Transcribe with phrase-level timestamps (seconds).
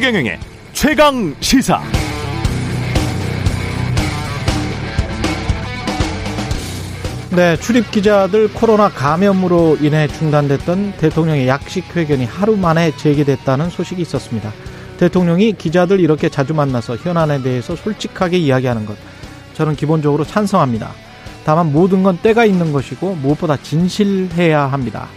[0.00, 0.40] 최경영의
[0.72, 1.82] 최강 시사.
[7.36, 14.50] 네, 출입 기자들 코로나 감염으로 인해 중단됐던 대통령의 약식 회견이 하루 만에 재개됐다는 소식이 있었습니다.
[14.96, 18.96] 대통령이 기자들 이렇게 자주 만나서 현안에 대해서 솔직하게 이야기하는 것,
[19.52, 20.92] 저는 기본적으로 찬성합니다.
[21.44, 25.08] 다만 모든 건 때가 있는 것이고 무엇보다 진실해야 합니다.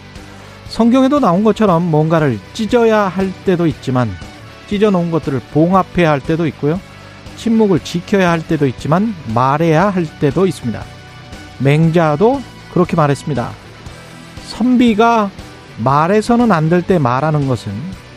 [0.67, 4.11] 성경에도 나온 것처럼 뭔가를 찢어야 할 때도 있지만
[4.67, 6.79] 찢어 놓은 것들을 봉합해야 할 때도 있고요.
[7.37, 10.83] 침묵을 지켜야 할 때도 있지만 말해야 할 때도 있습니다.
[11.59, 12.41] 맹자도
[12.73, 13.51] 그렇게 말했습니다.
[14.47, 15.29] 선비가
[15.79, 17.71] 말해서는 안 될 때 말하는 것은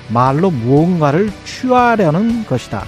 [0.09, 2.85] 말로 무언가를 취하려는 것이다.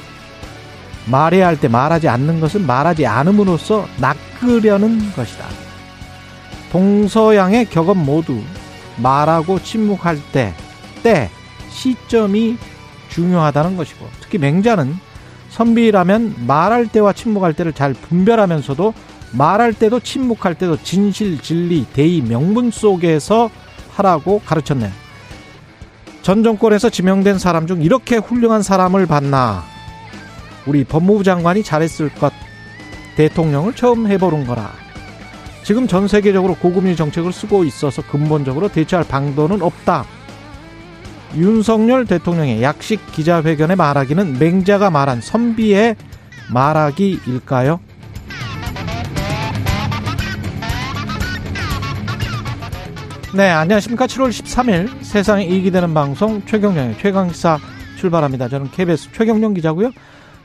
[1.07, 5.47] 말해야 할 때 말하지 않는 것은 말하지 않음으로써 낚으려는 것이다.
[6.71, 8.43] 동서양의 격언 모두
[8.97, 10.53] 말하고 침묵할 때,
[11.03, 11.31] 때,
[11.71, 12.59] 시점이
[13.09, 14.95] 중요하다는 것이고, 특히 맹자는
[15.51, 18.95] 선비라면 말할 때와 침묵할 때를 잘 분별하면서도
[19.33, 23.51] 말할 때도 침묵할 때도 진실, 진리, 대의, 명분 속에서
[23.91, 24.91] 하라고 가르쳤네요.
[26.23, 29.65] 전 정권에서 지명된 사람 중 이렇게 훌륭한 사람을 봤나?
[30.67, 32.33] 우리 법무부 장관이 잘했을 것.
[33.17, 34.73] 대통령을 처음 해보는 거라.
[35.65, 40.05] 지금 전 세계적으로 고금리 정책을 쓰고 있어서 근본적으로 대처할 방도는 없다.
[41.37, 45.97] 윤석열 대통령의 약식 기자회견에 말하기는 맹자가 말한 선비의
[46.53, 47.81] 말하기일까요?
[53.35, 54.07] 네, 안녕하십니까.
[54.07, 57.59] 7월 13일 세상에 이익이 되는 방송 최경령의 최강시사
[57.99, 58.49] 출발합니다.
[58.49, 59.93] 저는 KBS 최경령 기자고요.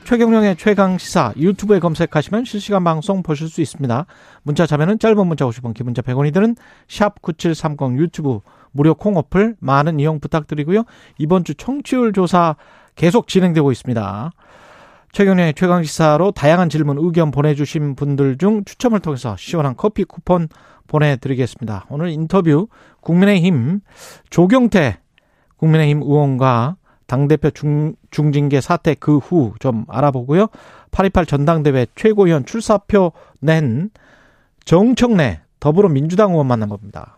[0.03, 4.05] 최경령의 최강시사 유튜브에 검색하시면 실시간 방송 보실 수 있습니다.
[4.43, 6.57] 문자 자면은 짧은 문자 50원, 기문자 100원이 드는
[6.89, 8.41] 샵 9730 유튜브
[8.73, 10.83] 무료 콩 어플 많은 이용 부탁드리고요.
[11.17, 12.55] 이번 주 청취율 조사
[12.95, 14.31] 계속 진행되고 있습니다.
[15.13, 20.49] 최경련의 최강시사로 다양한 질문, 의견 보내주신 분들 중 추첨을 통해서 시원한 커피 쿠폰
[20.87, 21.85] 보내드리겠습니다.
[21.89, 22.67] 오늘 인터뷰
[23.01, 23.79] 국민의힘
[24.31, 24.97] 조경태
[25.57, 30.47] 국민의힘 의원과 당대표 중, 중징계 사태 그 후 좀 알아보고요.
[30.91, 33.91] 8.28 전당대회 최고위원 출사표 낸
[34.65, 37.17] 정청래 더불어민주당 의원 만나봅니다.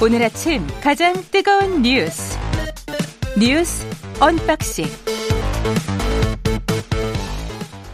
[0.00, 2.38] 오늘 아침 가장 뜨거운 뉴스
[3.36, 3.84] 뉴스
[4.20, 4.84] unboxing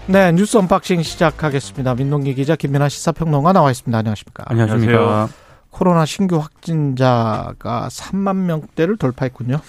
[0.08, 1.94] 네 뉴스 unboxing 시작하겠습니다.
[1.94, 3.96] 민동기 기자 김민하 시사평론가 나와 있습니다.
[3.96, 4.44] 안녕하십니까?
[4.48, 5.28] 안녕하십니까?
[5.70, 9.60] 코로나 신규 확진자가 3만 명대를 돌파했군요.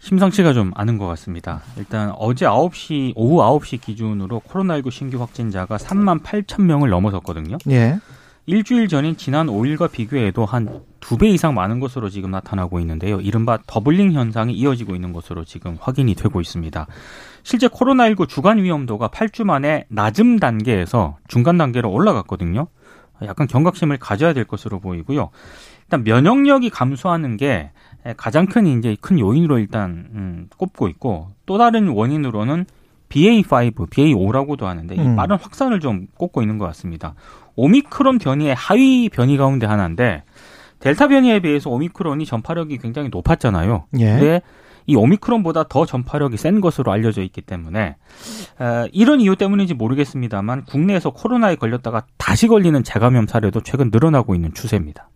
[0.00, 1.62] 심상치가 좀 않은 것 같습니다.
[1.76, 7.58] 일단 어제 9시 오후 9시 기준으로 코로나19 신규 확진자가 3만 8천 명을 넘어섰거든요.
[7.70, 8.00] 예.
[8.46, 13.20] 일주일 전인 지난 5일과 비교해도 한 두 배 이상 많은 것으로 지금 나타나고 있는데요.
[13.20, 16.86] 이른바 doubling 현상이 이어지고 있는 것으로 지금 확인이 되고 있습니다.
[17.42, 22.68] 실제 코로나19 주간 위험도가 8주 만에 낮음 단계에서 중간 단계로 올라갔거든요.
[23.22, 25.30] 약간 경각심을 가져야 될 것으로 보이고요.
[25.84, 27.70] 일단 면역력이 감소하는 게
[28.16, 32.64] 가장 큰 이제 큰 요인으로 일단 음, 꼽고 있고 또 다른 원인으로는
[33.10, 35.16] BA5, BA5라고도 하는데 이 음.
[35.16, 37.14] 빠른 확산을 좀 꼽고 있는 것 같습니다.
[37.56, 40.22] 오미크론 변이의 하위 변이 가운데 하나인데
[40.80, 43.86] 델타 변이에 비해서 오미크론이 전파력이 굉장히 높았잖아요.
[43.98, 44.04] 예.
[44.06, 44.42] 근데
[44.86, 47.96] 이 오미크론보다 더 전파력이 센 것으로 알려져 있기 때문에
[48.60, 54.52] 에, 이런 이유 때문인지 모르겠습니다만 국내에서 코로나에 걸렸다가 다시 걸리는 재감염 사례도 최근 늘어나고 있는
[54.54, 55.08] 추세입니다.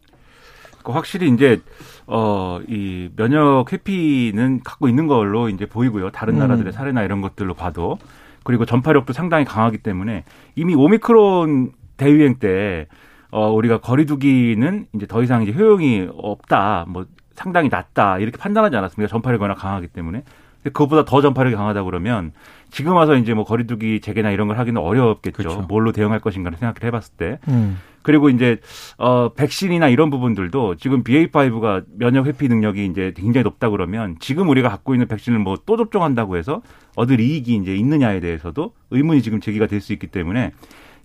[0.83, 1.61] 그 확실히 이제
[2.07, 6.11] 어 이 면역 회피는 갖고 있는 걸로 이제 보이고요.
[6.11, 6.39] 다른 음.
[6.41, 7.99] 나라들의 사례나 이런 것들로 봐도
[8.45, 12.87] 그리고 전파력도 상당히 강하기 때문에 이미 오미크론 대유행 때
[13.35, 19.11] 어, 우리가 거리두기는 이제 더 이상 이제 효용이 없다, 뭐 상당히 낮다 이렇게 판단하지 않았습니까?
[19.11, 20.23] 전파력이 워낙 강하기 때문에.
[20.63, 22.31] 근데 그것보다 더 전파력이 강하다 그러면
[22.71, 25.37] 지금 와서 이제 뭐 거리두기 재개나 이런 걸 하기는 어렵겠죠.
[25.37, 25.61] 그렇죠.
[25.63, 27.39] 뭘로 대응할 것인가를 생각을 해봤을 때.
[27.49, 27.79] 음.
[28.03, 28.61] 그리고 이제
[28.99, 34.69] 어 백신이나 이런 부분들도 지금 BA5가 면역 회피 능력이 이제 굉장히 높다 그러면 지금 우리가
[34.69, 36.63] 갖고 있는 백신을 뭐 또 접종한다고 해서
[36.97, 40.53] 얻을 이익이 이제 있느냐에 대해서도 의문이 지금 제기가 될 수 있기 때문에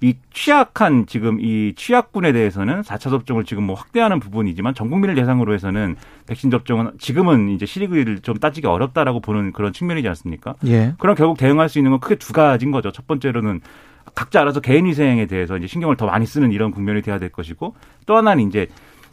[0.01, 5.53] 이 취약한 지금 이 취약군에 대해서는 4차 접종을 지금 뭐 확대하는 부분이지만 전 국민을 대상으로
[5.53, 5.97] 해서는
[6.27, 10.55] 백신 접종은 지금은 이제 실익을 좀 따지기 어렵다라고 보는 그런 측면이지 않습니까?
[10.65, 10.93] 예.
[10.99, 12.91] 그럼 결국 대응할 수 있는 건 크게 두 가지인 거죠.
[12.91, 13.59] 첫 번째로는
[14.15, 17.75] 각자 알아서 개인 위생에 대해서 이제 신경을 더 많이 쓰는 이런 국면이 돼야 될 것이고
[18.05, 18.67] 또 하나는 이제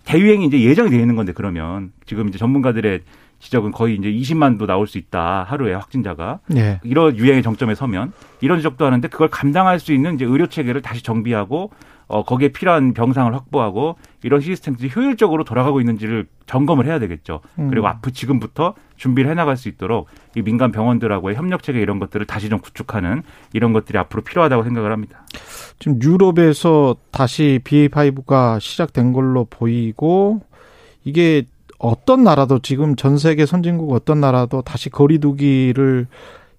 [0.04, 3.02] 대유행이 이제 예정이 되어 있는 건데 그러면 지금 이제 전문가들의
[3.38, 6.80] 지적은 거의 이제 20만도 나올 수 있다 하루에 확진자가 예.
[6.82, 11.02] 이런 유행의 정점에 서면 이런 지적도 하는데 그걸 감당할 수 있는 이제 의료 체계를 다시
[11.02, 11.70] 정비하고
[12.08, 17.40] 어 거기에 필요한 병상을 확보하고 이런 시스템들이 효율적으로 돌아가고 있는지를 점검을 해야 되겠죠.
[17.58, 17.68] 음.
[17.68, 20.06] 그리고 앞으로 지금부터 준비를 해나갈 수 있도록
[20.36, 23.22] 이 민간 병원들하고의 협력 체계 이런 것들을 다시 좀 구축하는
[23.52, 25.26] 이런 것들이 앞으로 필요하다고 생각을 합니다.
[25.80, 30.42] 지금 유럽에서 다시 BA5가 시작된 걸로 보이고
[31.04, 31.44] 이게
[31.78, 36.06] 어떤 나라도 지금 전 세계 선진국 어떤 나라도 다시 거리두기를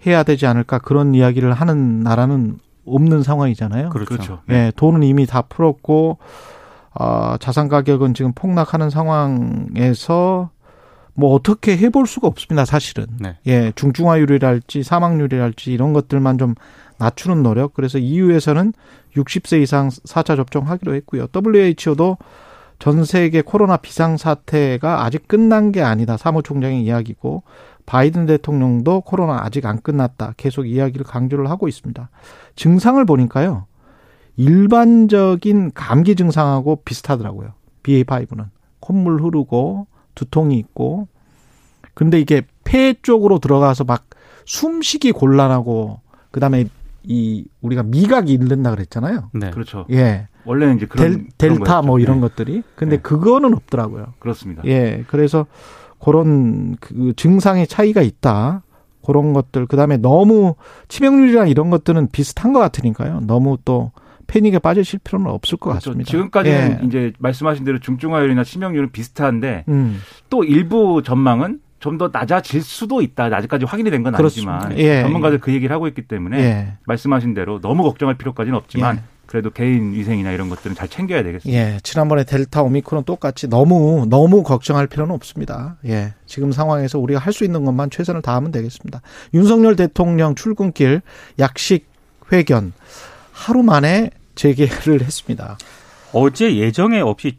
[0.06, 3.90] 해야 되지 않을까 그런 이야기를 하는 나라는 없는 상황이잖아요.
[3.90, 4.10] 그렇죠.
[4.10, 4.40] 그렇죠.
[4.50, 6.18] 예, 돈은 이미 다 풀었고
[6.94, 10.50] 아, 자산 가격은 지금 폭락하는 상황에서
[11.14, 13.08] 뭐 어떻게 해볼 수가 없습니다, 사실은.
[13.20, 13.38] 네.
[13.48, 16.54] 예, 중증화율이랄지 사망률이랄지 이런 것들만 좀
[17.00, 17.74] 낮추는 노력.
[17.74, 18.74] 그래서 EU에서는
[19.16, 21.28] 60세 이상 4차 접종하기로 했고요.
[21.34, 22.18] WHO도
[22.79, 26.18] 전 세계 코로나 비상 사태가 아직 끝난 게 아니다.
[26.18, 27.44] 사무총장의 이야기고
[27.85, 30.33] 바이든 대통령도 코로나 아직 안 끝났다.
[30.38, 32.09] 계속 이야기를 강조를 하고 있습니다.
[32.56, 33.65] 증상을 보니까요.
[34.35, 37.53] 일반적인 감기 증상하고 비슷하더라고요.
[37.83, 38.45] BA5는.
[38.79, 41.07] 콧물 흐르고 두통이 있고
[41.94, 44.06] 근데 이게 폐 쪽으로 들어가서 막
[44.45, 46.00] 숨쉬기 곤란하고
[46.31, 46.65] 그다음에
[47.03, 49.31] 이 우리가 미각이 잃는다 그랬잖아요.
[49.33, 49.50] 네.
[49.50, 49.85] 그렇죠.
[49.91, 50.27] 예.
[50.48, 52.00] 원래는 이제 그런 델, 뭐 거였죠.
[52.00, 52.22] 이런 네.
[52.22, 52.64] 것들이.
[52.76, 53.02] 근데 네.
[53.02, 54.14] 그거는 없더라고요.
[54.20, 54.64] 그렇습니다.
[54.66, 55.04] 예.
[55.08, 55.46] 그래서
[56.00, 58.64] 그런 그 증상의 차이가 있다.
[59.06, 59.68] 그런 것들.
[59.68, 60.56] 그다음에 너무
[60.88, 63.22] 치명률이랑 이런 것들은 비슷한 것 같으니까요.
[63.22, 63.92] 너무 또
[64.28, 65.92] 패닉에 빠지실 필요는 없을 것 그렇죠.
[65.92, 66.12] 같습니다.
[66.12, 66.86] 지금까지는 예.
[66.86, 70.00] 이제 말씀하신 대로 중증화율이나 치명률은 비슷한데 음.
[70.30, 73.26] 또 일부 전망은 좀 더 낮아질 수도 있다.
[73.26, 74.78] 아직까지 확인이 된 건 아니지만.
[74.78, 75.04] 예.
[75.04, 76.74] 전문가들 그 얘기를 하고 있기 때문에 예.
[76.86, 79.02] 말씀하신 대로 너무 걱정할 필요까지는 없지만 예.
[79.27, 81.59] 그래도 개인 위생이나 이런 것들은 잘 챙겨야 되겠습니다.
[81.59, 85.77] 예, 지난번에 델타 오미크론 똑같이 너무 너무 걱정할 필요는 없습니다.
[85.85, 86.13] 예.
[86.25, 89.01] 지금 상황에서 우리가 할 수 있는 것만 최선을 다하면 되겠습니다.
[89.35, 91.01] 윤석열 대통령 출근길
[91.38, 91.88] 약식
[92.31, 92.74] 회견
[93.31, 95.57] 하루 만에 재개를 했습니다.
[96.13, 97.38] 어제 예정에 없이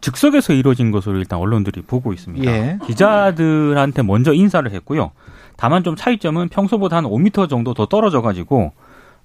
[0.00, 2.50] 즉석에서 이루어진 것으로 일단 언론들이 보고 있습니다.
[2.50, 2.78] 예.
[2.86, 5.12] 기자들한테 먼저 인사를 했고요.
[5.56, 8.72] 다만 좀 차이점은 평소보다 한 5m 정도 더 떨어져 가지고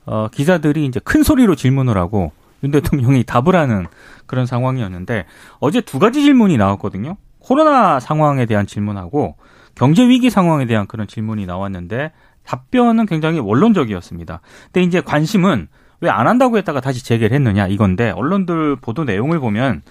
[0.07, 2.31] 어, 기자들이 이제 큰 소리로 질문을 하고
[2.63, 3.86] 윤 대통령이 답을 하는
[4.25, 5.25] 그런 상황이었는데
[5.59, 7.18] 어제 두 가지 질문이 나왔거든요.
[7.39, 9.36] 코로나 상황에 대한 질문하고
[9.75, 12.12] 경제 위기 상황에 대한 그런 질문이 나왔는데
[12.44, 14.42] 답변은 굉장히 원론적이었습니다.
[14.65, 15.68] 근데 이제 관심은
[16.01, 19.81] 왜 안 한다고 했다가 다시 재개를 했느냐 이건데 언론들 보도 내용을 보면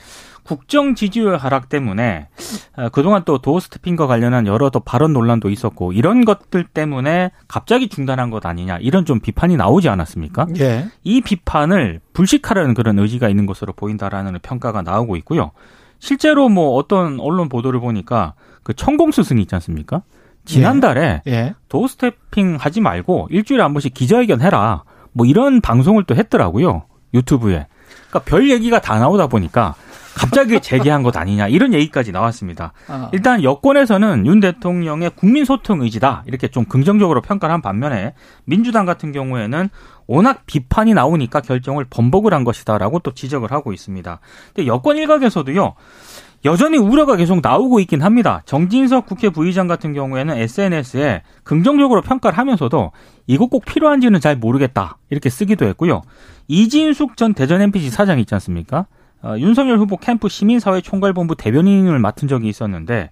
[0.44, 2.28] 국정 지지율 하락 때문에
[2.76, 7.88] 어, 그동안 또 도어 스태핑과 관련한 여러 또 발언 논란도 있었고 이런 것들 때문에 갑자기
[7.88, 10.46] 중단한 것 아니냐 이런 좀 비판이 나오지 않았습니까?
[10.60, 10.86] 예.
[11.02, 15.50] 이 비판을 불식하려는 그런 의지가 있는 것으로 보인다라는 평가가 나오고 있고요.
[15.98, 20.02] 실제로 뭐 어떤 언론 보도를 보니까 그 천공 스승이 있지 않습니까?
[20.44, 21.54] 지난달에 예.
[21.68, 24.84] 도어 스태핑 하지 말고 일주일에 한 번씩 기자회견 해라.
[25.16, 26.82] 뭐 이런 방송을 또 했더라고요.
[27.14, 27.66] 유튜브에.
[28.08, 29.74] 그러니까 별 얘기가 다 나오다 보니까
[30.14, 32.74] 갑자기 재개한 것 아니냐 이런 얘기까지 나왔습니다.
[32.86, 38.12] 아, 일단 여권에서는 윤 대통령의 국민 소통 의지다 이렇게 좀 긍정적으로 평가를 한 반면에
[38.44, 39.70] 민주당 같은 경우에는
[40.06, 44.20] 워낙 비판이 나오니까 결정을 번복을 한 것이다라고 또 지적을 하고 있습니다.
[44.54, 45.74] 근데 여권 일각에서도요.
[46.46, 48.40] 여전히 우려가 계속 나오고 있긴 합니다.
[48.46, 52.92] 정진석 국회 부의장 같은 경우에는 SNS에 긍정적으로 평가를 하면서도
[53.26, 56.02] 이거 꼭 필요한지는 잘 모르겠다 이렇게 쓰기도 했고요.
[56.48, 58.86] 이진숙 전 대전 MPC 사장 있지 않습니까?
[59.22, 63.10] 어, 윤석열 후보 캠프 시민사회 총괄본부 대변인을 맡은 적이 있었는데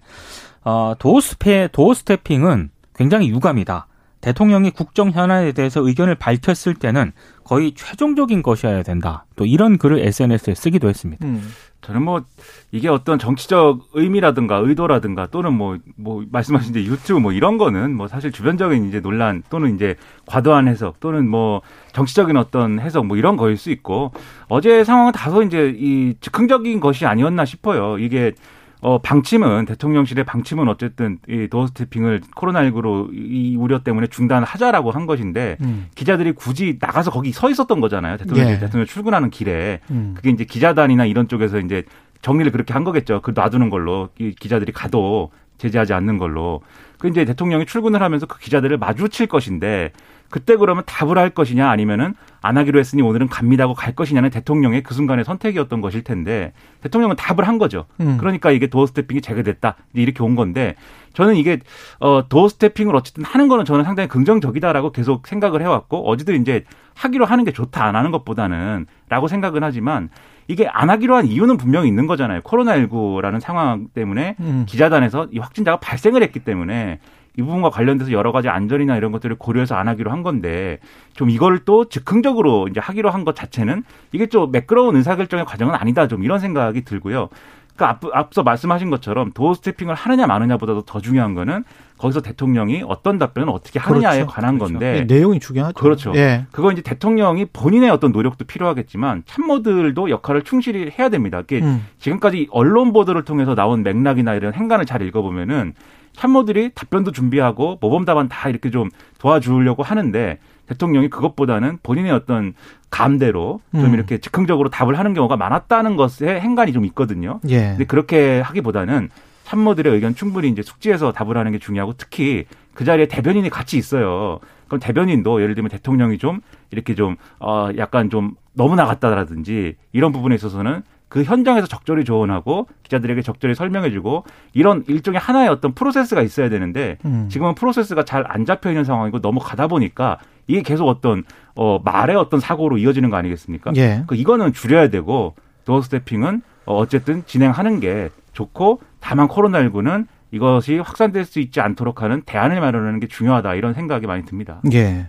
[0.63, 3.87] 어, 도어 스페 도어 스태핑은 굉장히 유감이다.
[4.21, 7.11] 대통령이 국정 현안에 대해서 의견을 밝혔을 때는
[7.43, 9.25] 거의 최종적인 것이어야 된다.
[9.35, 11.27] 또 이런 글을 SNS에 쓰기도 했습니다.
[11.27, 11.51] 음.
[11.85, 12.23] 저는 뭐
[12.71, 18.31] 이게 어떤 정치적 의미라든가 의도라든가 또는 뭐뭐 말씀하신 이제 유튜브 뭐 이런 거는 뭐 사실
[18.31, 21.61] 주변적인 이제 논란 또는 이제 과도한 해석 또는 뭐
[21.93, 24.11] 정치적인 어떤 해석 뭐 이런 거일 수 있고
[24.47, 27.99] 어제 상황은 다소 이제 이 즉흥적인 것이 아니었나 싶어요.
[27.99, 28.33] 이게
[28.81, 35.57] 어, 방침은, 대통령실의 방침은 어쨌든 이 도어 스태핑을 코로나19로 이 우려 때문에 중단하자라고 한 것인데
[35.61, 35.87] 음.
[35.95, 38.17] 기자들이 굳이 나가서 거기 서 있었던 거잖아요.
[38.17, 38.59] 대통령, 예.
[38.59, 39.79] 대통령 출근하는 길에.
[39.89, 40.13] 음.
[40.15, 41.83] 그게 이제 기자단이나 이런 쪽에서 이제
[42.21, 43.21] 정리를 그렇게 한 거겠죠.
[43.21, 46.61] 그 놔두는 걸로 이 기자들이 가도 제재하지 않는 걸로.
[46.97, 49.91] 그 이제 대통령이 출근을 하면서 그 기자들을 마주칠 것인데
[50.29, 54.93] 그때 그러면 답을 할 것이냐 아니면은 안 하기로 했으니 오늘은 갑니다고 갈 것이냐는 대통령의 그
[54.93, 57.85] 순간의 선택이었던 것일 텐데 대통령은 답을 한 거죠.
[57.99, 58.17] 음.
[58.17, 60.75] 그러니까 이게 도어 스태핑이 재개됐다 이제 이렇게 온 건데
[61.13, 61.59] 저는 이게
[61.99, 67.25] 어 도어 스태핑을 어쨌든 하는 거는 저는 상당히 긍정적이다라고 계속 생각을 해왔고 어제도 이제 하기로
[67.25, 70.09] 하는 게 좋다 안 하는 것보다는라고 생각은 하지만
[70.47, 72.41] 이게 안 하기로 한 이유는 분명히 있는 거잖아요.
[72.41, 74.65] 코로나19라는 상황 때문에 음.
[74.67, 76.99] 기자단에서 이 확진자가 발생을 했기 때문에
[77.37, 80.79] 이 부분과 관련돼서 여러 가지 안전이나 이런 것들을 고려해서 안 하기로 한 건데
[81.13, 86.07] 좀 이걸 또 즉흥적으로 이제 하기로 한 것 자체는 이게 좀 매끄러운 의사결정의 과정은 아니다
[86.07, 87.29] 좀 이런 생각이 들고요.
[87.75, 91.63] 그러니까 앞, 서 말씀하신 것처럼 도어 스태핑을 하느냐 마느냐보다도 더 중요한 거는
[91.97, 94.31] 거기서 대통령이 어떤 답변을 어떻게 하느냐에 그렇죠.
[94.31, 94.73] 관한 그렇죠.
[94.73, 95.73] 건데 예, 내용이 중요하죠.
[95.73, 96.13] 그렇죠.
[96.15, 96.45] 예.
[96.51, 101.41] 그거 이제 대통령이 본인의 어떤 노력도 필요하겠지만 참모들도 역할을 충실히 해야 됩니다.
[101.41, 101.85] 그게 음.
[101.99, 105.73] 지금까지 언론 보도를 통해서 나온 맥락이나 이런 행간을 잘 읽어보면은
[106.13, 112.53] 참모들이 답변도 준비하고 모범 답안 다 이렇게 좀 도와주려고 하는데 대통령이 그것보다는 본인의 어떤
[112.89, 113.93] 감대로 좀 음.
[113.93, 117.39] 이렇게 즉흥적으로 답을 하는 경우가 많았다는 것에 행간이 좀 있거든요.
[117.49, 117.69] 예.
[117.69, 119.09] 근데 그렇게 하기보다는
[119.45, 124.39] 참모들의 의견 충분히 이제 숙지해서 답을 하는 게 중요하고 특히 그 자리에 대변인이 같이 있어요.
[124.67, 130.35] 그럼 대변인도 예를 들면 대통령이 좀 이렇게 좀, 어, 약간 좀 너무 나갔다라든지 이런 부분에
[130.35, 136.97] 있어서는 그 현장에서 적절히 조언하고 기자들에게 적절히 설명해주고 이런 일종의 하나의 어떤 프로세스가 있어야 되는데
[137.05, 137.27] 음.
[137.29, 141.23] 지금은 프로세스가 잘 안 잡혀 있는 상황이고 너무 가다 보니까 이게 계속 어떤
[141.55, 143.71] 어 말의 어떤 사고로 이어지는 거 아니겠습니까?
[143.77, 144.03] 예.
[144.07, 145.35] 그 이거는 줄여야 되고
[145.65, 152.21] 도어 스태핑은 어, 어쨌든 진행하는 게 좋고 다만 코로나19는 이것이 확산될 수 있지 않도록 하는
[152.25, 154.61] 대안을 마련하는 게 중요하다 이런 생각이 많이 듭니다.
[154.73, 155.07] 예.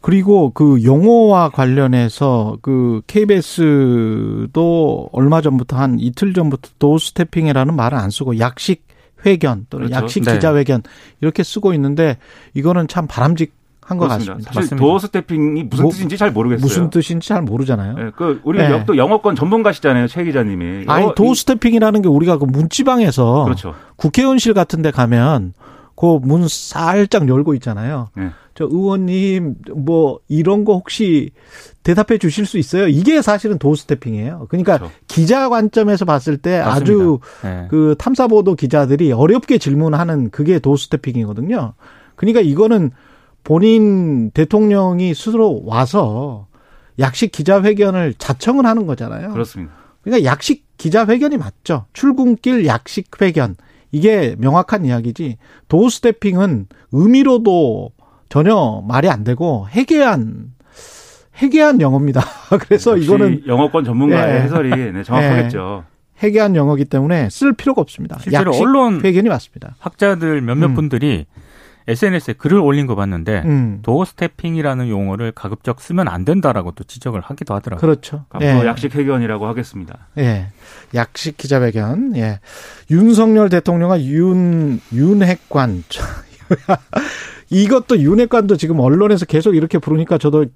[0.00, 4.50] 그리고 그 용어와 관련해서 그 KBS도
[5.12, 8.84] 얼마 전부터 한 이틀 전부터 도스태핑이라는 말을 안 쓰고 약식
[9.24, 10.04] 회견 또는 그렇죠.
[10.04, 10.34] 약식 네.
[10.34, 10.82] 기자회견
[11.20, 12.18] 이렇게 쓰고 있는데
[12.54, 13.54] 이거는 참 바람직
[13.84, 14.32] 한것 그렇습니다.
[14.34, 14.48] 같습니다.
[14.52, 14.84] 사실 맞습니다.
[14.86, 16.64] 도어 스태핑이 무슨 뭐, 뜻인지 잘 모르겠어요.
[16.64, 17.94] 무슨 뜻인지 잘 모르잖아요.
[17.98, 18.84] 예, 그 우리 네.
[18.86, 20.84] 또 영어권 전문가시잖아요, 최 기자님이.
[20.86, 23.74] 아니 영어- 도스태핑이라는 게 우리가 그 문지방에서 그렇죠.
[23.96, 25.52] 국회의원실 같은 데 가면
[25.96, 28.08] 그 문 살짝 열고 있잖아요.
[28.16, 28.30] 네.
[28.54, 31.30] 저 의원님 뭐 이런 거 혹시
[31.82, 32.86] 대답해 주실 수 있어요?
[32.88, 34.46] 이게 사실은 도스태핑이에요.
[34.48, 34.94] 그러니까 그렇죠.
[35.06, 37.66] 기자 관점에서 봤을 때 아주 네.
[37.70, 41.74] 그 탐사 보도 기자들이 어렵게 질문하는 그게 도스태핑이거든요.
[42.16, 42.90] 그러니까 이거는
[43.44, 46.46] 본인 대통령이 스스로 와서
[46.98, 49.32] 약식 기자회견을 자청을 하는 거잖아요.
[49.32, 49.72] 그렇습니다.
[50.02, 51.86] 그러니까 약식 기자회견이 맞죠.
[51.92, 53.56] 출근길 약식 회견.
[53.92, 55.36] 이게 명확한 이야기지.
[55.68, 57.92] 도스태핑은 의미로도
[58.28, 60.52] 전혀 말이 안 되고 해괴한
[61.36, 62.22] 해괴한 영어입니다.
[62.60, 64.40] 그래서 이거는 영어권 전문가의 예.
[64.42, 65.84] 해설이 네, 정확하겠죠.
[66.18, 68.18] 해괴한 영어기 때문에 쓸 필요가 없습니다.
[68.20, 69.74] 실제로 약식 언론 회견이 맞습니다.
[69.78, 70.74] 학자들 몇몇 음.
[70.74, 71.26] 분들이
[71.86, 73.80] SNS에 글을 올린 거 봤는데 음.
[73.82, 77.80] 도어 스태핑이라는 용어를 가급적 쓰면 안 된다라고 또 지적을 하기도 하더라고요.
[77.80, 78.24] 그렇죠.
[78.30, 80.08] 앞으로 약식 회견이라고 하겠습니다.
[80.18, 80.48] 예.
[80.94, 82.16] 약식 기자회견.
[82.16, 82.40] 예.
[82.90, 85.84] 윤석열 대통령과 윤 윤핵관.
[87.50, 90.46] 이것도 윤핵관도 지금 언론에서 계속 이렇게 부르니까 저도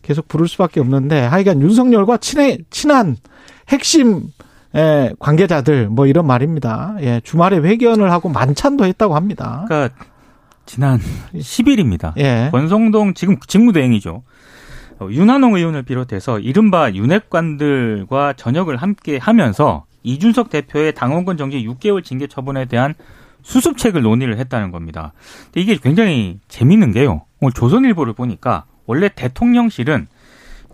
[0.00, 3.16] 계속 부를 수밖에 없는데 하여간 윤석열과 친해 친한
[3.68, 4.28] 핵심
[4.74, 6.96] 예, 관계자들 뭐 이런 말입니다.
[7.00, 9.64] 예, 주말에 회견을 하고 만찬도 했다고 합니다.
[9.68, 9.94] 그러니까
[10.72, 10.98] 지난
[11.34, 12.14] 10일입니다.
[12.16, 12.48] 예.
[12.50, 14.22] 권성동 지금 직무대행이죠.
[15.00, 22.26] 어, 윤한홍 의원을 비롯해서 이른바 윤핵관들과 저녁을 함께 하면서 이준석 대표의 당원권 정지 6개월 징계
[22.26, 22.94] 처분에 대한
[23.42, 25.12] 수습책을 논의를 했다는 겁니다.
[25.44, 27.26] 근데 이게 굉장히 재밌는 게요.
[27.42, 30.06] 오늘 조선일보를 보니까 원래 대통령실은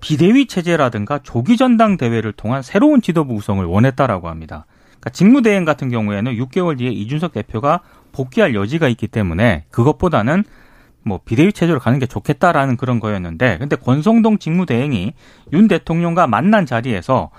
[0.00, 4.64] 비대위 체제라든가 조기 전당 대회를 통한 새로운 지도부 구성을 원했다라고 합니다.
[5.00, 7.80] 그러니까 직무대행 같은 경우에는 6개월 뒤에 이준석 대표가
[8.12, 10.44] 복귀할 여지가 있기 때문에 그것보다는
[11.04, 15.14] 뭐 비대위 체제로 가는 게 좋겠다라는 그런 거였는데 근데 권성동 직무대행이
[15.52, 17.30] 윤 대통령과 만난 자리에서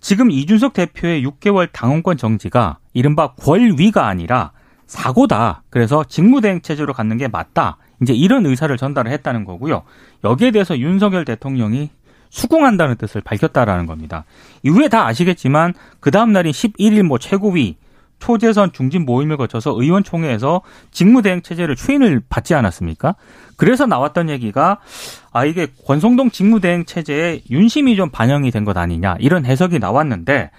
[0.00, 4.52] 지금 이준석 대표의 6개월 당원권 정지가 이른바 권위가 아니라
[4.86, 5.62] 사고다.
[5.70, 7.76] 그래서 직무대행 체제로 갖는 게 맞다.
[8.02, 9.82] 이제 이런 의사를 전달을 했다는 거고요.
[10.24, 11.90] 여기에 대해서 윤석열 대통령이
[12.30, 14.24] 수긍한다는 뜻을 밝혔다라는 겁니다.
[14.62, 17.76] 이후에 다 아시겠지만 그 다음 날인 11일 뭐 최고위
[18.20, 20.60] 초재선 중진 모임을 거쳐서 의원총회에서
[20.92, 23.16] 직무대행 체제를 추인을 받지 않았습니까?
[23.56, 24.78] 그래서 나왔던 얘기가
[25.32, 30.50] 아 이게 권성동 직무대행 체제에 윤심이 좀 반영이 된 것 아니냐 이런 해석이 나왔는데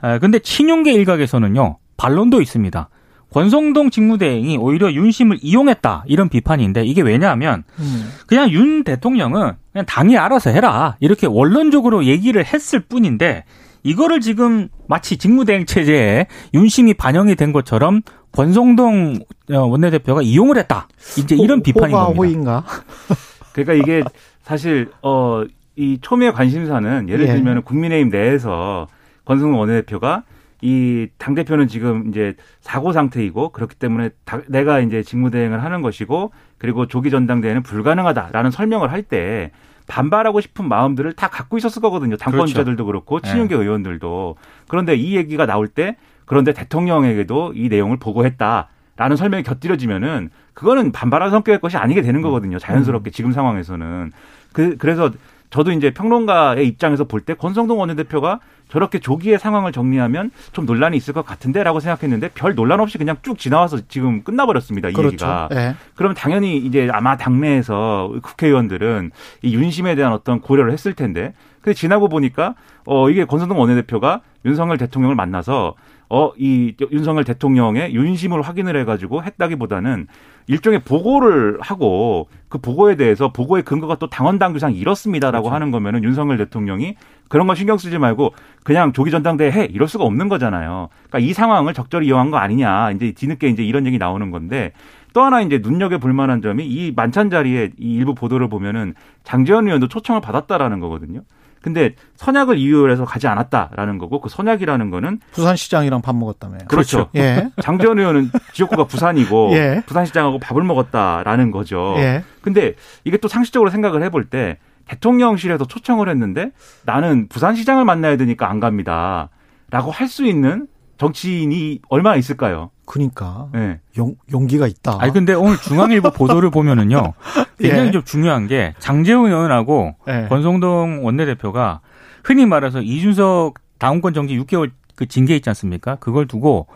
[0.00, 2.88] 아, 근데 친윤계 일각에서는요 반론도 있습니다.
[3.32, 8.10] 권성동 직무대행이 오히려 윤심을 이용했다 이런 비판인데 이게 왜냐하면 음.
[8.26, 13.44] 그냥 윤 대통령은 그냥 당이 알아서 해라 이렇게 원론적으로 얘기를 했을 뿐인데
[13.86, 18.02] 이거를 지금 마치 직무대행 체제에 윤심이 반영이 된 것처럼
[18.32, 19.20] 권성동
[19.52, 20.88] 어, 원내대표가 이용을 했다.
[21.18, 22.20] 이제 이런 비판인 호가 겁니다.
[22.22, 22.64] 호인가?
[23.54, 24.02] 그러니까 이게
[24.42, 25.44] 사실 어
[25.78, 27.34] 이 초미의 관심사는 예를 예.
[27.34, 28.86] 들면 국민의힘 내에서
[29.26, 30.22] 권성동 원내대표가
[30.62, 36.32] 이 당 대표는 지금 이제 사고 상태이고 그렇기 때문에 다- 내가 이제 직무대행을 하는 것이고
[36.56, 39.50] 그리고 조기 전당대회는 불가능하다라는 설명을 할 때
[39.86, 42.16] 반발하고 싶은 마음들을 다 갖고 있었을 거거든요.
[42.16, 43.30] 당권자들도 그렇고 네.
[43.30, 44.36] 친윤계 의원들도.
[44.68, 51.30] 그런데 이 얘기가 나올 때 그런데 대통령에게도 이 내용을 보고했다 라는 설명이 곁들여지면은 그거는 반발한
[51.30, 52.58] 성격의 것이 아니게 되는 거거든요.
[52.58, 54.12] 자연스럽게 지금 상황에서는.
[54.52, 55.10] 그 그래서
[55.56, 61.14] 저도 이제 평론가의 입장에서 볼 때 권성동 원내대표가 저렇게 조기에 상황을 정리하면 좀 논란이 있을
[61.14, 64.88] 것 같은데라고 생각했는데 별 논란 없이 그냥 쭉 지나와서 지금 끝나버렸습니다.
[64.88, 65.48] 이 얘기가.
[65.48, 65.48] 그렇죠.
[65.58, 65.74] 예.
[65.94, 69.10] 그러면 당연히 이제 아마 당내에서 국회의원들은
[69.42, 71.32] 이 윤심에 대한 어떤 고려를 했을 텐데
[71.62, 75.74] 근데 지나고 보니까 어 이게 권성동 원내대표가 윤석열 대통령을 만나서
[76.08, 80.06] 어 이 윤석열 대통령의 윤심을 확인을 해가지고 했다기보다는
[80.48, 86.36] 일종의 보고를 하고 그 보고에 대해서 보고의 근거가 또 당원 당규상 이렇습니다라고 하는 거면은 윤석열
[86.36, 86.94] 대통령이
[87.28, 90.88] 그런 거 신경 쓰지 말고 그냥 조기 전당대회 해 이럴 수가 없는 거잖아요.
[91.08, 94.72] 그러니까 이 상황을 적절히 이용한 거 아니냐 이제 뒤늦게 이제 이런 얘기 나오는 건데
[95.12, 98.94] 또 하나 이제 눈여겨 볼 만한 점이 이 만찬 자리에 이 일부 보도를 보면은
[99.24, 101.22] 장재원 의원도 초청을 받았다라는 거거든요.
[101.66, 106.60] 근데 선약을 이유로 해서 가지 않았다라는 거고 그 선약이라는 거는 부산시장이랑 밥 먹었다며요.
[106.68, 107.08] 그렇죠.
[107.16, 107.50] 예.
[107.60, 109.82] 장재원 의원은 지역구가 부산이고 예.
[109.84, 111.94] 부산시장하고 밥을 먹었다라는 거죠.
[111.96, 112.22] 예.
[112.40, 116.52] 근데 이게 또 상식적으로 생각을 해볼 때 대통령실에서 초청을 했는데
[116.84, 119.28] 나는 부산시장을 만나야 되니까 안 갑니다.
[119.72, 122.70] 라고 할 수 있는 정치인이 얼마나 있을까요?
[122.86, 123.80] 그러니까 네.
[123.98, 124.98] 용, 용기가 있다.
[125.00, 127.14] 아니 근데 오늘 중앙일보 보도를 보면은요
[127.58, 127.90] 굉장히 예.
[127.90, 130.26] 좀 중요한 게 장재훈 의원하고 예.
[130.28, 131.80] 권성동 원내대표가
[132.24, 135.96] 흔히 말해서 이준석 당원권 정지 6개월 그 징계 있지 않습니까?
[135.96, 136.66] 그걸 두고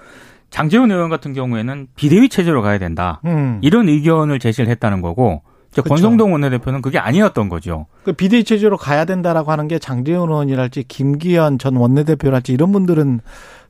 [0.51, 3.21] 장재훈 의원 같은 경우에는 비대위 체제로 가야 된다.
[3.25, 3.59] 음.
[3.63, 5.89] 이런 의견을 제시를 했다는 거고 그렇죠.
[5.89, 7.87] 권성동 원내대표는 그게 아니었던 거죠.
[8.03, 13.21] 그 비대위 체제로 가야 된다라고 하는 게 장재원 의원이랄지 김기현 전 원내대표랄지 이런 분들은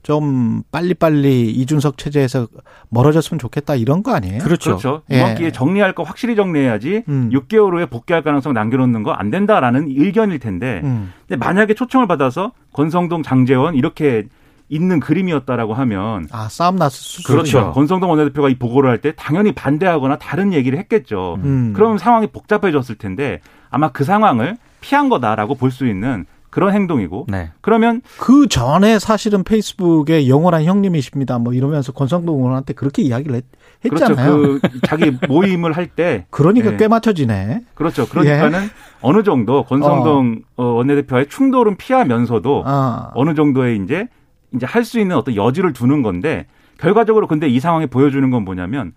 [0.03, 2.49] 좀 빨리빨리 이준석 체제에서
[2.89, 4.39] 멀어졌으면 좋겠다 이런 거 아니에요?
[4.39, 4.71] 그렇죠.
[4.77, 5.03] 그렇죠.
[5.11, 5.17] 예.
[5.19, 7.31] 이번 기회에 정리할 거 확실히 정리해야지 음.
[7.33, 11.13] 6개월 후에 복귀할 가능성 남겨놓는 거 안 된다라는 의견일 텐데 음.
[11.29, 14.25] 근데 만약에 초청을 받아서 권성동, 장재원 이렇게
[14.71, 17.59] 있는 그림이었다라고 하면 아 싸움 났을 수 그렇죠.
[17.59, 17.73] 있죠.
[17.73, 21.39] 권성동 원내대표가 이 보고를 할 때 당연히 반대하거나 다른 얘기를 했겠죠.
[21.45, 21.73] 음.
[21.75, 23.41] 그럼 상황이 복잡해졌을 텐데
[23.71, 27.51] 아마 그 상황을 피한 거다라고 볼 수 있는 그런 행동이고 네.
[27.61, 31.39] 그러면 그 전에 사실은 페이스북에 영원한 형님이십니다.
[31.39, 33.45] 뭐 이러면서 권성동 의원한테 그렇게 이야기를 했,
[33.89, 34.15] 그렇죠.
[34.15, 36.77] 잖아요 그 자기 모임을 할 때 그러니까 예.
[36.77, 37.63] 꽤 맞춰지네.
[37.75, 38.07] 그렇죠.
[38.07, 38.69] 그러니까는
[39.01, 43.11] 어느 정도 권성동 어, 원내대표의 충돌은 피하면서도 아.
[43.15, 44.09] 어느 정도의 이제
[44.55, 46.47] 이제 할 수 있는 어떤 여지를 두는 건데
[46.79, 48.93] 결과적으로 근데 이 상황이 보여주는 건 뭐냐면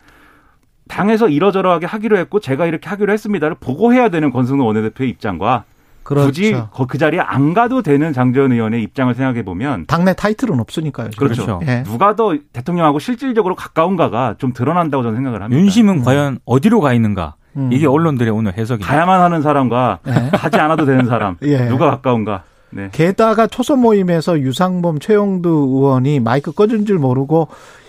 [0.87, 5.63] 당에서 이러저러하게 하기로 했고 제가 이렇게 하기로 했습니다를 보고해야 되는 권성동 원내대표의 입장과
[6.03, 6.27] 그렇죠.
[6.27, 11.09] 굳이 거- 그 자리에 안 가도 되는 장재원 의원의 입장을 생각해 보면 당내 타이틀은 없으니까요.
[11.11, 11.25] 지금.
[11.27, 11.45] 그렇죠.
[11.45, 11.61] 그렇죠.
[11.71, 11.83] 예.
[11.83, 15.61] 누가 더 대통령하고 실질적으로 가까운가가 좀 드러난다고 저는 생각을 합니다.
[15.61, 17.35] 윤심은 과연 어디로 가 있는가?
[17.55, 17.69] 음.
[17.71, 18.91] 이게 언론들의 오늘 해석입니다.
[18.91, 20.29] 가야만 하는 사람과 예.
[20.35, 21.65] 가지 않아도 되는 사람 예.
[21.67, 22.43] 누가 가까운가?
[22.71, 22.89] 네.
[22.91, 27.82] 게다가 초선 모임에서 유상범 최영두 의원이 마이크 꺼진 줄 모르고 해-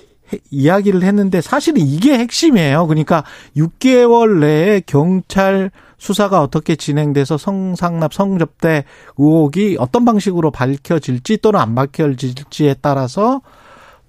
[0.51, 2.87] 이야기를 했는데 사실은 이게 핵심이에요.
[2.87, 3.25] 그러니까
[3.57, 8.85] 6개월 내에 경찰 수사가 어떻게 진행돼서 성상납 성접대
[9.17, 13.41] 의혹이 어떤 방식으로 밝혀질지 또는 안 밝혀질지에 따라서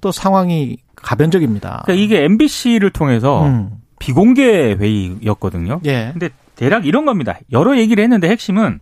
[0.01, 1.83] 또 상황이 가변적입니다.
[1.85, 3.71] 그러니까 이게 MBC를 통해서 음.
[3.99, 5.81] 비공개 회의였거든요.
[5.85, 6.09] 예.
[6.11, 7.38] 근데 대략 이런 겁니다.
[7.51, 8.79] 여러 얘기를 했는데 핵심은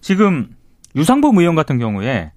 [0.00, 0.48] 지금
[0.96, 2.32] 유상범 의원 같은 경우에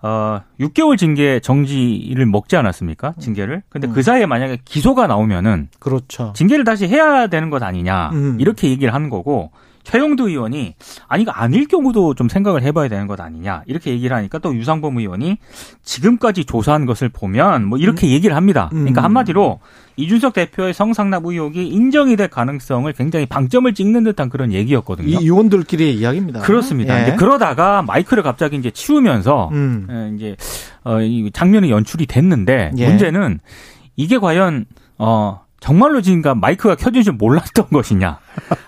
[0.00, 3.14] 어 6개월 징계 정지를 먹지 않았습니까?
[3.18, 3.62] 징계를.
[3.68, 3.92] 근데 음.
[3.92, 6.32] 그 사이에 만약에 기소가 나오면은 그렇죠.
[6.36, 8.10] 징계를 다시 해야 되는 것 아니냐.
[8.12, 8.36] 음.
[8.40, 9.50] 이렇게 얘기를 하는 거고
[9.84, 10.74] 최영두 의원이
[11.06, 14.98] 아니 이거 아닐 경우도 좀 생각을 해봐야 되는 것 아니냐 이렇게 얘기를 하니까 또 유상범
[14.98, 15.38] 의원이
[15.82, 18.68] 지금까지 조사한 것을 보면 뭐 이렇게 얘기를 합니다.
[18.70, 19.04] 그러니까 음.
[19.04, 19.60] 한마디로
[19.96, 25.08] 이준석 대표의 성상납 의혹이 인정이 될 가능성을 굉장히 방점을 찍는 듯한 그런 얘기였거든요.
[25.08, 26.40] 이 의원들끼리의 이야기입니다.
[26.40, 27.12] 그렇습니다.
[27.12, 27.16] 예.
[27.16, 29.86] 그러다가 마이크를 갑자기 이제 치우면서 음.
[29.90, 30.36] 예, 이제
[30.84, 32.88] 어, 이 장면이 연출이 됐는데 예.
[32.88, 33.40] 문제는
[33.96, 34.66] 이게 과연
[34.98, 38.18] 어 정말로 지금까 마이크가 켜진 줄 몰랐던 것이냐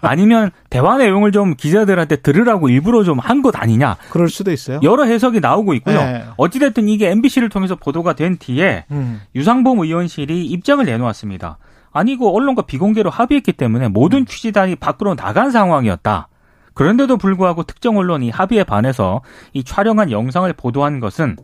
[0.01, 4.81] 아니면 대화 내용을 좀 기자들한테 들으라고 일부러 좀 한 것 아니냐 그럴 수도 있어요.
[4.83, 6.01] 여러 해석이 나오고 있고요.
[6.01, 6.25] 네.
[6.37, 9.21] 어찌됐든 이게 MBC를 통해서 보도가 된 뒤에 음.
[9.35, 11.59] 유상범 의원실이 입장을 내놓았습니다.
[11.93, 13.93] 아니 이거 언론과 비공개로 합의했기 때문에 음.
[13.93, 16.29] 모든 취재단이 밖으로 나간 상황이었다.
[16.75, 19.23] 그런데도 불구하고 특정 언론이 합의에 반해서
[19.53, 21.37] 이 촬영한 영상을 보도한 것은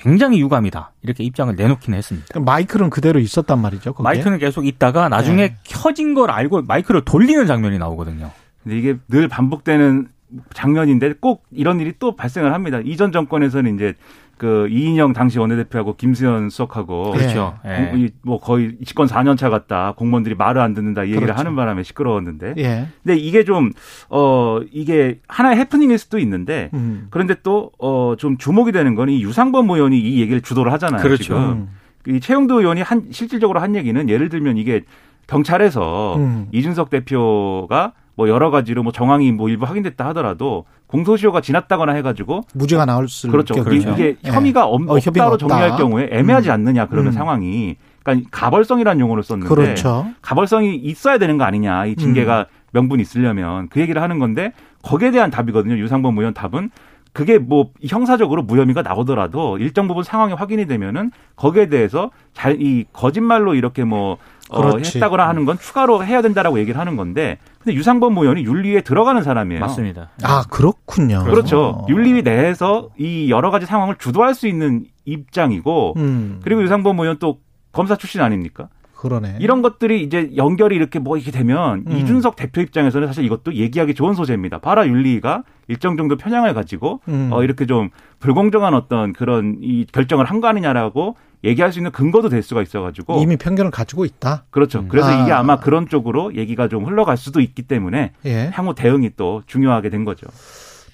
[0.00, 0.92] 굉장히 유감이다.
[1.02, 2.40] 이렇게 입장을 내놓기는 했습니다.
[2.40, 3.92] 마이크는 그대로 있었단 말이죠.
[3.92, 4.02] 거기에.
[4.02, 5.56] 마이크는 계속 있다가 나중에 네.
[5.64, 8.30] 켜진 걸 알고 마이크를 돌리는 장면이 나오거든요.
[8.62, 10.08] 근데 이게 늘 반복되는
[10.54, 12.80] 장면인데 꼭 이런 일이 또 발생을 합니다.
[12.82, 13.94] 이전 정권에서는 이제
[14.40, 17.58] 그 이인영 당시 원내대표하고 김수현 수석하고 그렇죠.
[17.66, 17.70] 예.
[17.70, 17.90] 예.
[17.90, 19.92] 공- 이뭐 거의 집권 4년 차 같다.
[19.98, 21.02] 공무원들이 말을 안 듣는다.
[21.04, 21.38] 이 얘기를 그렇죠.
[21.38, 22.54] 하는 바람에 시끄러웠는데.
[22.56, 22.86] 예.
[23.04, 23.70] 근데 이게 좀
[24.08, 27.08] 어 이게 하나의 해프닝일 수도 있는데 음.
[27.10, 31.02] 그런데 또 어 좀 주목이 되는 건 이 유상범 의원이 이 얘기를 주도를 하잖아요.
[31.02, 31.22] 그렇죠.
[31.22, 31.38] 지금.
[31.38, 31.68] 음.
[32.08, 34.84] 이 최영도 의원이 한 실질적으로 한 얘기는 예를 들면 이게
[35.26, 36.48] 경찰에서 음.
[36.52, 42.84] 이준석 대표가 뭐 여러 가지로 뭐 정황이 뭐 일부 확인됐다 하더라도 공소시효가 지났다거나 해가지고 무죄가
[42.84, 43.54] 나올 수 그렇죠.
[43.54, 43.76] 경우에.
[43.76, 44.30] 이게 예.
[44.30, 45.48] 혐의가 없, 어, 혐의가 없다로 없다.
[45.48, 46.54] 정리할 경우에 애매하지 음.
[46.54, 47.12] 않느냐 그러면 음.
[47.12, 50.06] 상황이 그러니까 가벌성이라는 용어를 썼는데 그렇죠.
[50.22, 51.96] 가벌성이 있어야 되는 거 아니냐 이 음.
[51.96, 55.76] 징계가 명분이 있으려면 그 얘기를 하는 건데 거기에 대한 답이거든요.
[55.78, 56.70] 유상범 의원 답은
[57.12, 63.54] 그게 뭐 형사적으로 무혐의가 나오더라도 일정 부분 상황이 확인이 되면은 거기에 대해서 잘 이 거짓말로
[63.54, 64.16] 이렇게 뭐 어,
[64.50, 64.98] 그렇지.
[64.98, 69.60] 했다거나 하는 건 추가로 해야 된다라고 얘기를 하는 건데 근데 유상범 의원이 윤리에 들어가는 사람이에요.
[69.60, 70.10] 맞습니다.
[70.22, 71.24] 아, 그렇군요.
[71.24, 71.86] 그렇죠.
[71.88, 76.40] 윤리 내에서 이 여러 가지 상황을 주도할 수 있는 입장이고 음.
[76.42, 77.38] 그리고 유상범 의원 또
[77.72, 78.68] 검사 출신 아닙니까?
[79.00, 79.38] 그러네.
[79.40, 81.96] 이런 것들이 이제 연결이 이렇게 뭐 이렇게 되면 음.
[81.96, 84.58] 이준석 대표 입장에서는 사실 이것도 얘기하기 좋은 소재입니다.
[84.58, 87.30] 봐라 윤리가 일정 정도 편향을 가지고 음.
[87.32, 92.28] 어 이렇게 좀 불공정한 어떤 그런 이 결정을 한 거 아니냐라고 얘기할 수 있는 근거도
[92.28, 94.44] 될 수가 있어가지고 이미 편견을 가지고 있다.
[94.50, 94.80] 그렇죠.
[94.80, 94.88] 음.
[94.88, 95.22] 그래서 아.
[95.22, 98.50] 이게 아마 그런 쪽으로 얘기가 좀 흘러갈 수도 있기 때문에 예.
[98.52, 100.26] 향후 대응이 또 중요하게 된 거죠.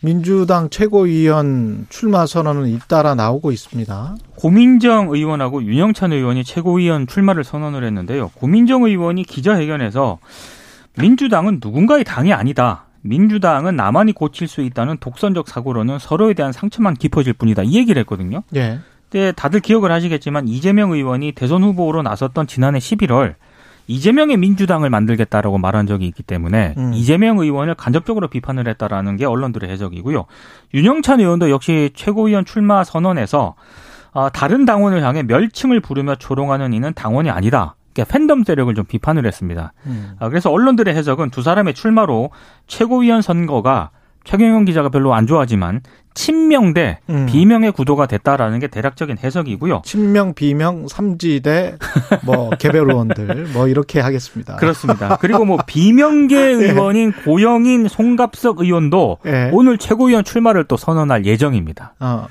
[0.06, 4.14] 민주당 최고위원 출마 선언은 잇따라 나오고 있습니다.
[4.36, 8.28] 고민정 의원하고 윤영찬 의원이 최고위원 출마를 선언을 했는데요.
[8.34, 10.18] 고민정 의원이 기자회견에서
[10.96, 12.84] 민주당은 누군가의 당이 아니다.
[13.00, 17.64] 민주당은 나만이 고칠 수 있다는 독선적 사고로는 서로에 대한 상처만 깊어질 뿐이다.
[17.64, 18.44] 이 얘기를 했거든요.
[18.54, 18.78] 예.
[19.10, 23.34] 근데 다들 기억을 하시겠지만 이재명 의원이 대선 후보로 나섰던 지난해 11월
[23.87, 26.92] 이재명의 민주당을 만들겠다라고 말한 적이 있기 때문에 음.
[26.94, 30.25] 이재명 의원을 간접적으로 비판을 했다라는 게 언론들의 해석이고요.
[30.75, 33.55] 윤영찬 의원도 역시 최고위원 출마 선언에서
[34.12, 37.77] 아, 다른 당원을 향해 멸칭을 부르며 조롱하는 이는 당원이 아니다.
[37.92, 39.72] 그러니까 팬덤 세력을 좀 비판을 했습니다.
[39.87, 40.12] 음.
[40.18, 42.31] 아, 그래서 언론들의 해석은 두 사람의 출마로
[42.66, 43.90] 최고위원 선거가
[44.26, 45.80] 최경영 기자가 별로 안 좋아하지만
[46.14, 47.26] 친명 대 음.
[47.26, 49.82] 비명의 구도가 됐다라는 게 대략적인 해석이고요.
[49.84, 51.76] 친명, 비명, 삼지대,
[52.24, 54.56] 뭐, 개별 의원들, 뭐, 이렇게 하겠습니다.
[54.56, 55.16] 그렇습니다.
[55.20, 59.50] 그리고 뭐 비명계 의원인 고영인 송갑석 의원도 예.
[59.52, 61.94] 오늘 최고위원 출마를 또 선언할 예정입니다.
[62.00, 62.26] 어.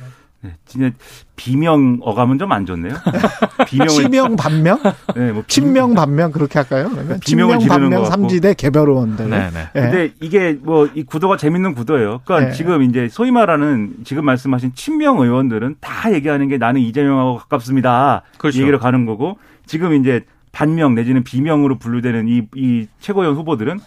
[0.46, 0.92] 네, 진짜
[1.36, 2.94] 비명 어감은 좀 안 좋네요.
[3.68, 4.80] 비명을 치명, 반명?
[5.16, 6.90] 네, 뭐 비- 친명, 반명, 그렇게 할까요?
[6.92, 8.06] 그러면 비명을 친명, 지르는 반명.
[8.06, 9.30] 삼지대, 개별 의원들.
[9.30, 9.60] 네네.
[9.76, 9.80] 예.
[9.80, 12.22] 근데 이게 뭐 이 구도가 재밌는 구도예요.
[12.26, 12.56] 그러니까 네.
[12.56, 18.22] 지금 이제 소위 말하는 지금 말씀하신 친명 의원들은 다 얘기하는 게 나는 이재명하고 가깝습니다.
[18.38, 18.58] 그렇죠.
[18.60, 23.80] 이 얘기로 가는 거고 지금 이제 반명 내지는 비명으로 분류되는 이, 이 최고위원 후보들은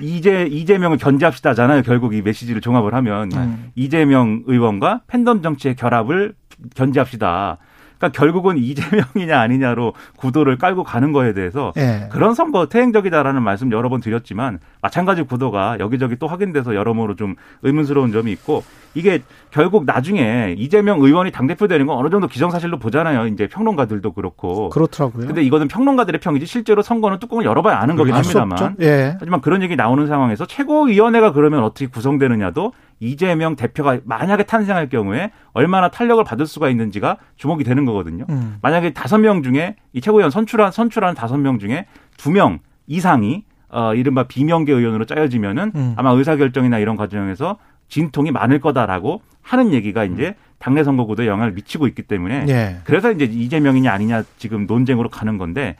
[0.00, 1.82] 이재 이재명을 견제합시다잖아요.
[1.82, 3.70] 결국 이 메시지를 종합을 하면 음.
[3.74, 6.34] 이재명 의원과 팬덤 정치의 결합을
[6.74, 7.58] 견제합시다.
[7.98, 12.08] 그러니까 결국은 이재명이냐 아니냐로 구도를 깔고 가는 거에 대해서 예.
[12.10, 18.12] 그런 선거 퇴행적이다라는 말씀 여러 번 드렸지만 마찬가지 구도가 여기저기 또 확인돼서 여러모로 좀 의문스러운
[18.12, 23.26] 점이 있고 이게 결국 나중에 이재명 의원이 당대표 되는 건 어느 정도 기정사실로 보잖아요.
[23.26, 24.68] 이제 평론가들도 그렇고.
[24.70, 25.26] 그렇더라고요.
[25.26, 28.76] 근데 이거는 평론가들의 평이지 실제로 선거는 뚜껑을 열어봐야 아는 거긴 합니다만.
[28.80, 29.16] 예.
[29.18, 35.88] 하지만 그런 얘기 나오는 상황에서 최고위원회가 그러면 어떻게 구성되느냐도 이재명 대표가 만약에 탄생할 경우에 얼마나
[35.90, 38.24] 탄력을 받을 수가 있는지가 주목이 되는 거거든요.
[38.30, 38.56] 음.
[38.62, 43.92] 만약에 다섯 명 중에 이 최고위원 선출한 선출한 다섯 명 중에 두 명 이상이 어
[43.94, 45.94] 이른바 비명계 의원으로 짜여지면은 음.
[45.96, 47.56] 아마 의사 결정이나 이런 과정에서
[47.94, 52.78] 진통이 많을 거다라고 하는 얘기가 이제 당내 선거 구도에 영향을 미치고 있기 때문에 예.
[52.82, 55.76] 그래서 이제 이재명이냐 아니냐 지금 논쟁으로 가는 건데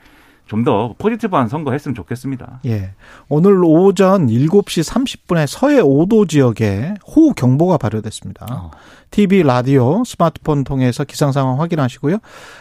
[0.47, 2.61] 좀더 포지티브한 선거 했으면 좋겠습니다.
[2.67, 2.93] 예.
[3.29, 8.47] 오늘 오전 7시 30분에 서해 5도 지역에 호우 경보가 발효됐습니다.
[8.49, 8.71] 어.
[9.11, 12.19] TV, 라디오, 스마트폰 통해서 기상 상황 확인하시고요.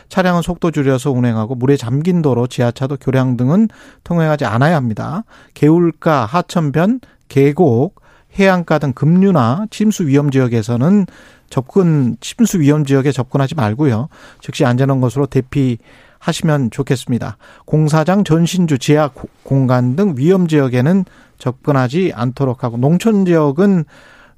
[0.10, 3.68] 차량은 속도 줄여서 운행하고 물에 잠긴 도로, 지하차도, 교량 등은
[4.04, 5.26] 통행하지 않아야 합니다.
[5.54, 8.03] 개울가, 하천변, 계곡,
[8.38, 11.06] 해안가 등 급류나 침수 위험 지역에서는
[11.50, 14.10] 접근 침수 위험 지역에 접근하지 말고요.
[14.42, 15.78] 즉시 안전한 곳으로 대피
[16.20, 17.38] 하시면 좋겠습니다.
[17.66, 21.06] 공사장, 전신주, 지하 고- 공간 등 위험 지역에는
[21.38, 23.84] 접근하지 않도록 하고 농촌 지역은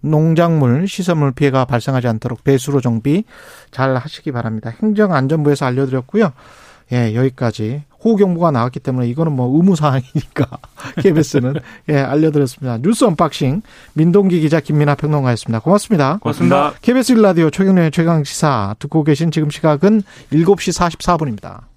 [0.02, 3.24] 농작물, 시설물 피해가 발생하지 않도록 배수로 정비
[3.72, 4.72] 잘 하시기 바랍니다.
[4.82, 6.32] 행정안전부에서 알려드렸고요.
[6.92, 10.46] 예, 여기까지 호우 경보가 나왔기 때문에 이거는 뭐 의무 사항이니까
[11.02, 11.56] KBS는
[11.90, 12.78] 예, 알려드렸습니다.
[12.78, 15.60] 뉴스 unboxing 민동기 기자 김민하 평론가였습니다.
[15.60, 16.20] 고맙습니다.
[16.22, 16.74] 고맙습니다.
[16.82, 21.75] KBS 1라디오 최경영의 최강 시사 듣고 계신 지금 시각은 7시 44분입니다.